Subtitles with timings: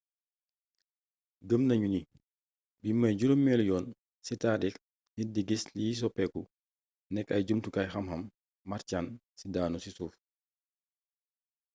[1.47, 2.01] gëmm nañu ni
[2.81, 3.85] bii mooy juroomélu yoon
[4.25, 4.75] ci taarix
[5.15, 6.41] nit di giss liy soppeeku
[7.13, 8.21] nekk ay jumtukaayu xamxam
[8.69, 9.05] martian
[9.39, 10.13] yu daanu ci suuf